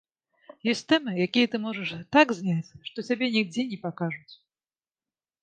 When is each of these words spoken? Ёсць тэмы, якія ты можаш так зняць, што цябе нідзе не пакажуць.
Ёсць 0.71 0.87
тэмы, 0.93 1.11
якія 1.25 1.49
ты 1.55 1.59
можаш 1.65 1.89
так 2.17 2.27
зняць, 2.39 2.73
што 2.89 2.97
цябе 3.11 3.31
нідзе 3.37 3.61
не 3.75 3.79
пакажуць. 3.87 4.33